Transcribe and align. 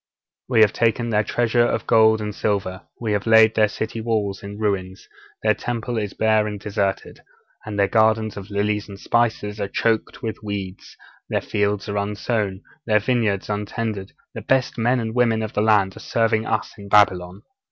'We 0.49 0.61
have 0.61 0.73
taken 0.73 1.11
their 1.11 1.23
treasure 1.23 1.61
of 1.63 1.85
gold 1.85 2.21
and 2.21 2.33
silver; 2.33 2.81
we 2.99 3.11
have 3.11 3.27
laid 3.27 3.53
their 3.53 3.67
city 3.67 4.01
wall 4.01 4.35
in 4.41 4.57
ruins; 4.57 5.07
their 5.43 5.53
Temple 5.53 5.99
is 5.99 6.15
bare 6.15 6.47
and 6.47 6.59
deserted; 6.59 7.19
their 7.71 7.87
gardens 7.87 8.35
of 8.35 8.49
lilies 8.49 8.89
and 8.89 8.99
spices 8.99 9.59
are 9.59 9.67
choked 9.67 10.23
with 10.23 10.41
weeds; 10.41 10.97
their 11.29 11.39
fields 11.39 11.87
are 11.87 11.97
unsown; 11.99 12.63
their 12.87 12.97
vineyards 12.97 13.47
untended; 13.47 14.13
the 14.33 14.41
best 14.41 14.75
men 14.75 14.99
and 14.99 15.13
women 15.13 15.43
of 15.43 15.53
the 15.53 15.61
land 15.61 15.95
are 15.95 15.99
serving 15.99 16.47
us 16.47 16.73
in 16.79 16.89
Babylon. 16.89 17.43